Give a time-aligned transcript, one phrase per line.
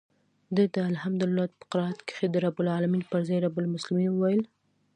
[0.55, 1.21] ده د الحمد
[1.59, 4.41] په قرائت کښې د رب العلمين پر ځاى رب المسلمين وويل.